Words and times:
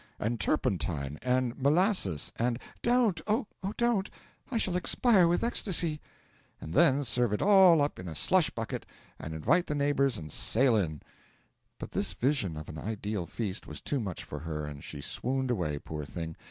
and 0.19 0.39
turpentine! 0.39 1.19
and 1.21 1.55
molasses! 1.61 2.31
and' 2.37 2.57
'Don't 2.81 3.21
oh, 3.27 3.45
don't 3.77 4.09
I 4.49 4.57
shall 4.57 4.75
expire 4.75 5.27
with 5.27 5.43
ecstasy!' 5.43 6.01
'And 6.59 6.73
then 6.73 7.03
serve 7.03 7.33
it 7.33 7.41
all 7.43 7.83
up 7.83 7.99
in 7.99 8.07
a 8.07 8.15
slush 8.15 8.49
bucket, 8.49 8.87
and 9.19 9.35
invite 9.35 9.67
the 9.67 9.75
neighbours 9.75 10.17
and 10.17 10.31
sail 10.31 10.75
in!' 10.75 11.03
But 11.77 11.91
this 11.91 12.13
vision 12.13 12.57
of 12.57 12.67
an 12.67 12.79
ideal 12.79 13.27
feast 13.27 13.67
was 13.67 13.79
too 13.79 13.99
much 13.99 14.23
for 14.23 14.39
her, 14.39 14.65
and 14.65 14.83
she 14.83 15.01
swooned 15.01 15.51
away, 15.51 15.77
poor 15.77 16.03
thing. 16.03 16.35